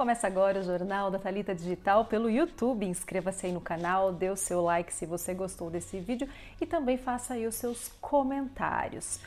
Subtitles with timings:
[0.00, 2.86] Começa agora o Jornal da Talita Digital pelo YouTube.
[2.86, 6.26] Inscreva-se aí no canal, dê o seu like se você gostou desse vídeo
[6.58, 9.20] e também faça aí os seus comentários.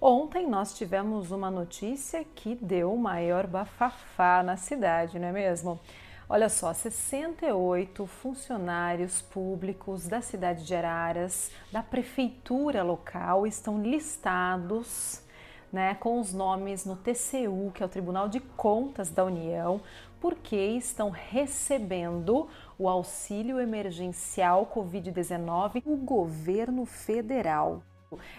[0.00, 5.80] Ontem nós tivemos uma notícia que deu maior bafafá na cidade, não é mesmo?
[6.28, 15.24] Olha só, 68 funcionários públicos da cidade de Araras, da prefeitura local, estão listados
[15.72, 19.80] né, com os nomes no TCU, que é o Tribunal de Contas da União,
[20.20, 22.48] porque estão recebendo
[22.78, 27.82] o auxílio emergencial Covid-19 do governo federal.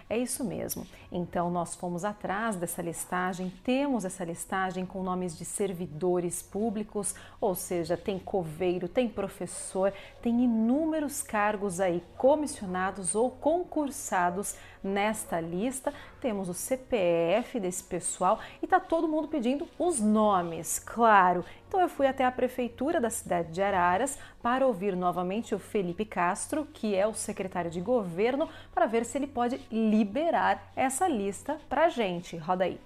[0.09, 0.85] É isso mesmo.
[1.11, 7.55] Então, nós fomos atrás dessa listagem, temos essa listagem com nomes de servidores públicos, ou
[7.55, 15.93] seja, tem coveiro, tem professor, tem inúmeros cargos aí comissionados ou concursados nesta lista.
[16.21, 21.43] Temos o CPF desse pessoal e tá todo mundo pedindo os nomes, claro.
[21.67, 26.05] Então eu fui até a prefeitura da cidade de Araras para ouvir novamente o Felipe
[26.05, 31.59] Castro, que é o secretário de governo, para ver se ele pode liberar essa lista
[31.67, 32.37] para a gente.
[32.37, 32.79] Roda aí.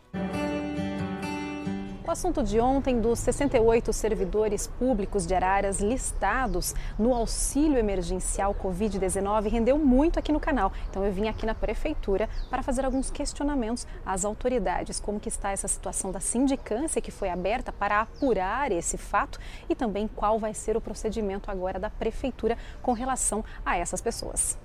[2.07, 9.49] O assunto de ontem dos 68 servidores públicos de Araras listados no auxílio emergencial Covid-19
[9.49, 10.71] rendeu muito aqui no canal.
[10.87, 15.49] Então eu vim aqui na prefeitura para fazer alguns questionamentos às autoridades, como que está
[15.49, 20.53] essa situação da sindicância que foi aberta para apurar esse fato e também qual vai
[20.53, 24.55] ser o procedimento agora da prefeitura com relação a essas pessoas.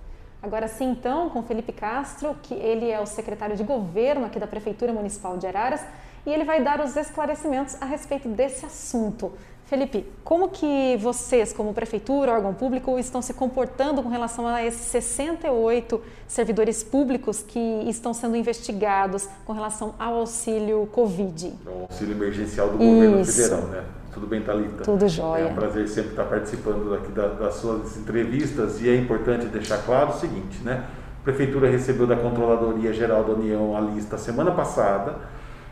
[0.42, 4.46] Agora sim, então, com Felipe Castro, que ele é o secretário de governo aqui da
[4.46, 5.82] Prefeitura Municipal de Araras
[6.26, 9.32] e ele vai dar os esclarecimentos a respeito desse assunto.
[9.66, 14.80] Felipe, como que vocês, como prefeitura, órgão público, estão se comportando com relação a esses
[14.86, 21.54] 68 servidores públicos que estão sendo investigados com relação ao auxílio Covid?
[21.64, 23.42] O auxílio emergencial do governo Isso.
[23.42, 23.84] federal, né?
[24.12, 24.84] Tudo bem, Thalita?
[24.84, 25.42] Tudo jóia.
[25.42, 30.10] É um prazer sempre estar participando aqui das suas entrevistas e é importante deixar claro
[30.10, 30.84] o seguinte, né?
[31.20, 35.16] A Prefeitura recebeu da Controladoria Geral da União a lista semana passada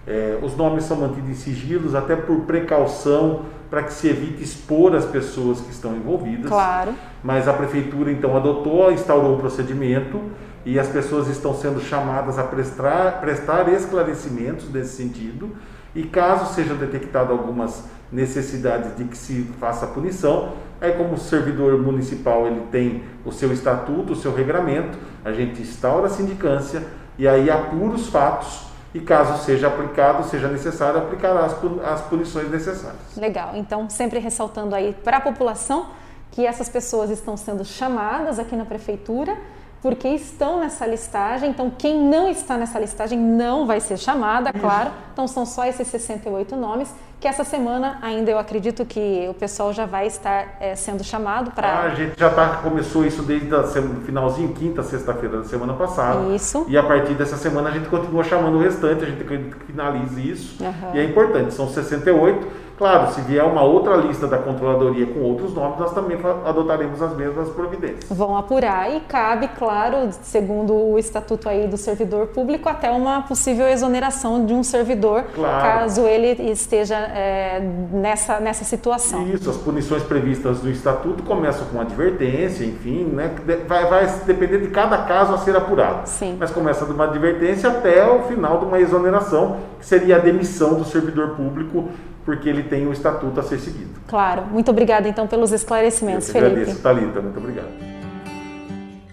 [0.09, 4.97] é, os nomes são mantidos em sigilos até por precaução para que se evite expor
[4.97, 6.49] as pessoas que estão envolvidas.
[6.49, 6.95] Claro.
[7.23, 10.19] Mas a prefeitura então adotou, instaurou o procedimento
[10.65, 15.51] e as pessoas estão sendo chamadas a prestar, prestar esclarecimentos nesse sentido.
[15.99, 17.83] E caso sejam detectadas algumas
[18.13, 23.53] necessidades de que se faça punição, aí como o servidor municipal ele tem o seu
[23.53, 26.85] estatuto, o seu regramento, a gente instaura a sindicância
[27.19, 32.49] e aí apura os fatos e caso seja aplicado, seja necessário, aplicará as, as punições
[32.49, 33.17] necessárias.
[33.17, 33.57] Legal.
[33.57, 35.87] Então, sempre ressaltando aí para a população
[36.31, 39.37] que essas pessoas estão sendo chamadas aqui na prefeitura
[39.81, 41.51] porque estão nessa listagem.
[41.51, 44.91] Então, quem não está nessa listagem não vai ser chamada, claro.
[45.13, 49.73] Então, são só esses 68 nomes que essa semana ainda eu acredito que o pessoal
[49.73, 51.69] já vai estar é, sendo chamado para.
[51.69, 53.65] Ah, a gente já tá, começou isso desde o
[54.05, 56.33] finalzinho, quinta, sexta-feira da semana passada.
[56.35, 56.65] Isso.
[56.69, 59.25] E a partir dessa semana a gente continua chamando o restante, a gente
[59.67, 60.63] finaliza isso.
[60.63, 60.95] Uhum.
[60.95, 65.53] E é importante, são 68 Claro, se vier uma outra lista da controladoria com outros
[65.53, 68.05] nomes, nós também adotaremos as mesmas providências.
[68.09, 73.67] Vão apurar e cabe, claro, segundo o estatuto aí do servidor público, até uma possível
[73.67, 75.61] exoneração de um servidor, claro.
[75.61, 77.61] caso ele esteja é,
[77.93, 79.27] nessa, nessa situação.
[79.27, 83.35] Isso, as punições previstas no estatuto começam com advertência, enfim, né?
[83.67, 86.09] Vai, vai depender de cada caso a ser apurado.
[86.09, 86.37] Sim.
[86.39, 90.75] Mas começa de uma advertência até o final de uma exoneração, que seria a demissão
[90.75, 91.89] do servidor público
[92.29, 94.03] porque ele tem o estatuto a ser seguido.
[94.07, 94.45] Claro.
[94.45, 96.61] Muito obrigada, então, pelos esclarecimentos, Eu Felipe.
[96.61, 97.23] agradeço, Thalita.
[97.23, 97.71] Muito obrigado.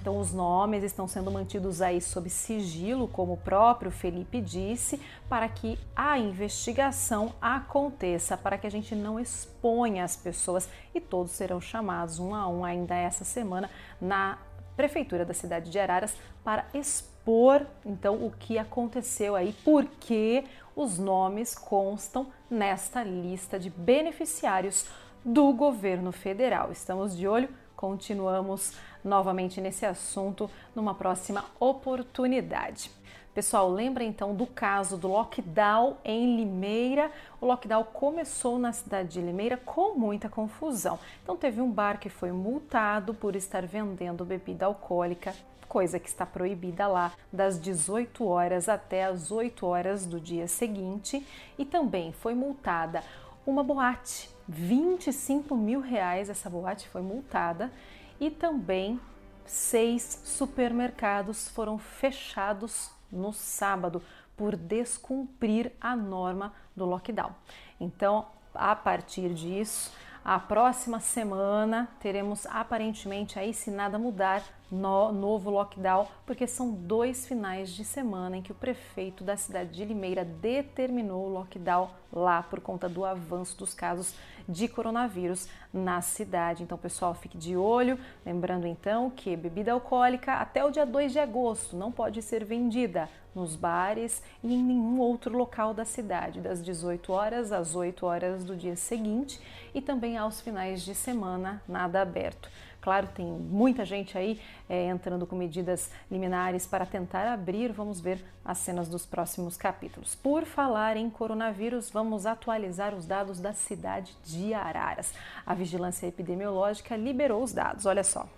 [0.01, 4.99] Então, os nomes estão sendo mantidos aí sob sigilo, como o próprio Felipe disse,
[5.29, 11.31] para que a investigação aconteça, para que a gente não exponha as pessoas e todos
[11.31, 13.69] serão chamados um a um ainda essa semana
[14.01, 14.37] na
[14.75, 20.43] prefeitura da cidade de Araras para expor então o que aconteceu aí, por que
[20.75, 24.87] os nomes constam nesta lista de beneficiários
[25.23, 26.71] do governo federal.
[26.71, 28.73] Estamos de olho, continuamos
[29.03, 32.91] novamente nesse assunto numa próxima oportunidade.
[33.35, 37.11] Pessoal, lembra então do caso do lockdown em Limeira?
[37.41, 40.97] O lockdown começou na cidade de Limeira com muita confusão.
[41.21, 45.35] Então, teve um bar que foi multado por estar vendendo bebida alcoólica
[45.67, 51.27] coisa que está proibida lá das 18 horas até as 8 horas do dia seguinte.
[51.57, 53.03] E também foi multada
[53.45, 57.69] uma boate, 25 mil reais essa boate foi multada.
[58.17, 58.97] E também
[59.45, 64.01] seis supermercados foram fechados no sábado
[64.35, 67.31] por descumprir a norma do lockdown.
[67.79, 69.91] Então, a partir disso,
[70.23, 77.27] a próxima semana teremos aparentemente aí se nada mudar no novo lockdown, porque são dois
[77.27, 82.41] finais de semana em que o prefeito da cidade de Limeira determinou o lockdown lá
[82.41, 84.15] por conta do avanço dos casos
[84.47, 86.63] de coronavírus na cidade.
[86.63, 87.99] Então, pessoal, fique de olho.
[88.25, 93.09] Lembrando então que bebida alcoólica até o dia 2 de agosto não pode ser vendida
[93.35, 98.45] nos bares e em nenhum outro local da cidade, das 18 horas às 8 horas
[98.45, 99.39] do dia seguinte
[99.73, 102.49] e também aos finais de semana, nada aberto.
[102.85, 104.39] Claro, tem muita gente aí
[104.69, 107.71] é, entrando com medidas liminares para tentar abrir.
[107.71, 110.13] Vamos ver as cenas dos próximos capítulos.
[110.13, 115.15] Por falar em coronavírus, vamos atualizar os dados da cidade de Araras.
[115.43, 117.87] A vigilância epidemiológica liberou os dados.
[117.87, 118.29] Olha só.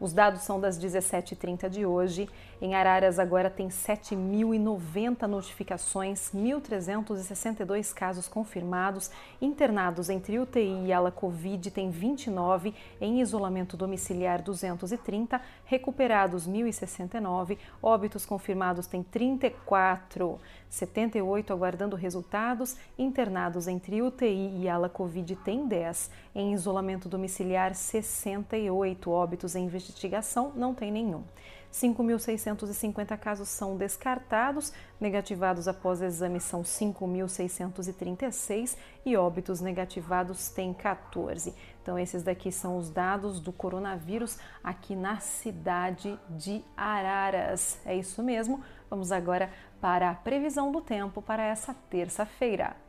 [0.00, 2.28] Os dados são das 17h30 de hoje.
[2.62, 9.10] Em Araras agora tem 7.090 notificações, 1.362 casos confirmados,
[9.40, 18.24] internados entre UTI e ala Covid tem 29, em isolamento domiciliar 230, recuperados 1.069, óbitos
[18.24, 26.52] confirmados tem 34, 78 aguardando resultados, internados entre UTI e ala Covid tem 10, em
[26.52, 31.24] isolamento domiciliar 68, óbitos em investigação investigação não tem nenhum.
[31.72, 38.74] 5.650 casos são descartados, negativados após exame são 5.636
[39.04, 41.54] e óbitos negativados tem 14.
[41.82, 47.78] Então, esses daqui são os dados do coronavírus aqui na cidade de Araras.
[47.84, 48.64] É isso mesmo.
[48.88, 49.50] Vamos agora
[49.80, 52.87] para a previsão do tempo para essa terça-feira.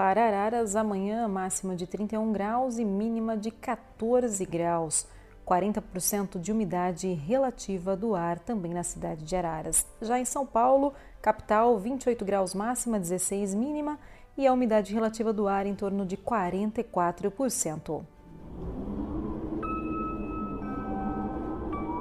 [0.00, 5.06] Para Araras, amanhã máxima de 31 graus e mínima de 14 graus.
[5.46, 9.86] 40% de umidade relativa do ar também na cidade de Araras.
[10.00, 13.98] Já em São Paulo, capital, 28 graus máxima, 16 mínima
[14.38, 18.02] e a umidade relativa do ar em torno de 44%.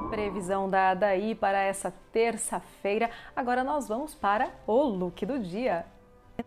[0.10, 3.10] Previsão dada aí para essa terça-feira.
[3.36, 5.86] Agora nós vamos para o look do dia.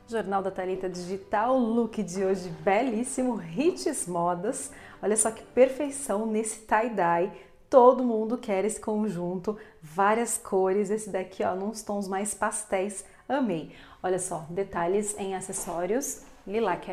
[0.09, 4.71] Jornal da Talita Digital, look de hoje belíssimo, hits modas.
[5.03, 7.31] Olha só que perfeição nesse tie-dye.
[7.69, 13.75] Todo mundo quer esse conjunto, várias cores, esse daqui ó, nos tons mais pastéis, amei.
[14.03, 16.87] Olha só, detalhes em acessórios, lilac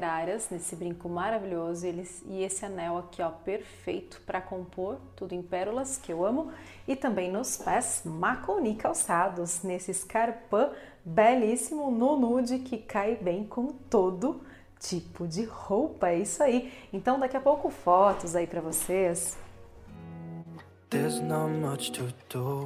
[0.51, 5.97] nesse brinco maravilhoso, eles, e esse anel aqui ó, perfeito para compor, tudo em pérolas,
[5.97, 6.51] que eu amo,
[6.87, 10.71] e também nos pés Maconi calçados, nesse escarpã
[11.03, 14.41] belíssimo no nude que cai bem com todo
[14.79, 16.09] tipo de roupa.
[16.09, 16.71] É isso aí.
[16.91, 19.37] Então daqui a pouco fotos aí para vocês.
[20.89, 22.65] There's not much to do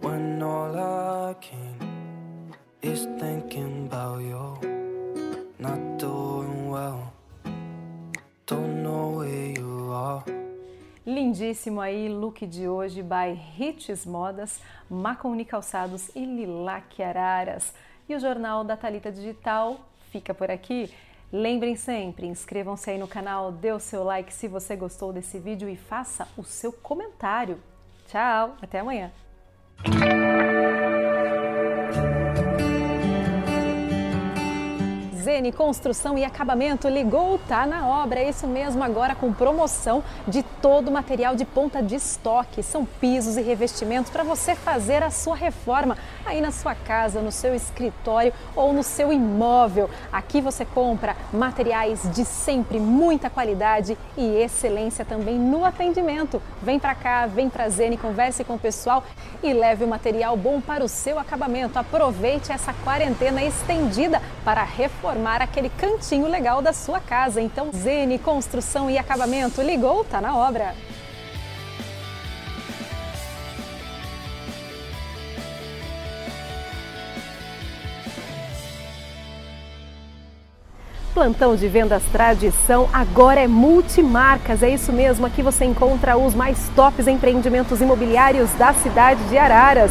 [0.00, 1.78] when all I can
[2.80, 4.58] is thinking about you
[5.58, 7.12] not doing well.
[8.46, 9.07] Don't know.
[11.08, 14.60] Lindíssimo aí, look de hoje by Hits Modas,
[14.90, 17.72] Maconi Calçados e Lilac Araras.
[18.06, 19.80] E o Jornal da Talita Digital
[20.12, 20.92] fica por aqui.
[21.32, 25.66] Lembrem sempre, inscrevam-se aí no canal, dê o seu like se você gostou desse vídeo
[25.66, 27.58] e faça o seu comentário.
[28.06, 29.10] Tchau, até amanhã!
[35.28, 40.42] Zene Construção e Acabamento ligou, tá na obra, é isso mesmo, agora com promoção de
[40.42, 42.62] todo o material de ponta de estoque.
[42.62, 47.30] São pisos e revestimentos para você fazer a sua reforma aí na sua casa, no
[47.30, 49.90] seu escritório ou no seu imóvel.
[50.10, 56.40] Aqui você compra materiais de sempre, muita qualidade e excelência também no atendimento.
[56.62, 59.04] Vem para cá, vem para Zene, converse com o pessoal
[59.42, 61.78] e leve o material bom para o seu acabamento.
[61.78, 67.40] Aproveite essa quarentena estendida para reformar transformar aquele cantinho legal da sua casa.
[67.40, 70.74] Então, Zene Construção e Acabamento ligou, tá na obra.
[81.12, 84.62] Plantão de vendas tradição agora é multimarcas.
[84.62, 89.90] É isso mesmo, aqui você encontra os mais tops empreendimentos imobiliários da cidade de Araras.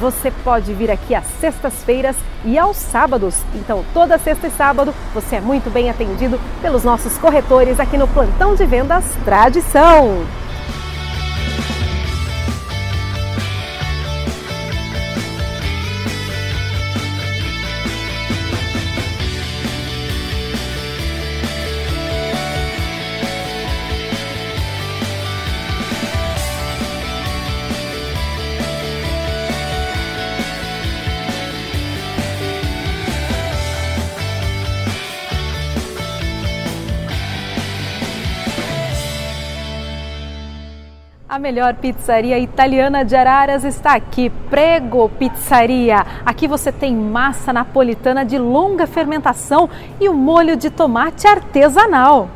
[0.00, 3.36] Você pode vir aqui às sextas-feiras e aos sábados.
[3.54, 8.06] Então, toda sexta e sábado você é muito bem atendido pelos nossos corretores aqui no
[8.06, 10.24] Plantão de Vendas Tradição.
[41.38, 46.04] A melhor pizzaria italiana de Araras está aqui, Prego Pizzaria.
[46.26, 52.28] Aqui você tem massa napolitana de longa fermentação e um molho de tomate artesanal.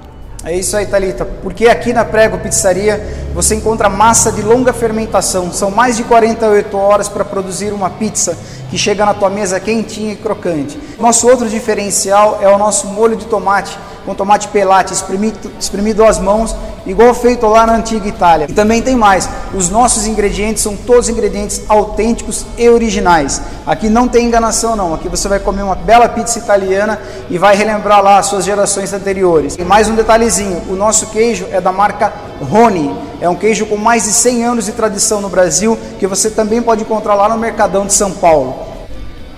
[0.44, 3.00] É isso aí, Thalita, porque aqui na Prego Pizzaria
[3.34, 5.50] você encontra massa de longa fermentação.
[5.50, 8.38] São mais de 48 horas para produzir uma pizza
[8.70, 10.78] que chega na tua mesa quentinha e crocante.
[11.00, 16.18] Nosso outro diferencial é o nosso molho de tomate, com tomate pelate espremido, espremido às
[16.18, 16.54] mãos,
[16.86, 18.46] igual feito lá na antiga Itália.
[18.48, 23.40] E também tem mais, os nossos ingredientes são todos ingredientes autênticos e originais.
[23.66, 26.98] Aqui não tem enganação não, aqui você vai comer uma bela pizza italiana
[27.30, 29.56] e vai relembrar lá as suas gerações anteriores.
[29.58, 33.76] E mais um detalhezinho, o nosso queijo é da marca Rony, é um queijo com
[33.76, 37.38] mais de 100 anos de tradição no Brasil, que você também pode encontrar lá no
[37.38, 38.72] Mercadão de São Paulo.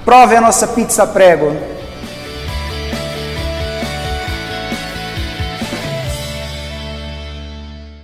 [0.04, 1.54] Prove a nossa pizza prego.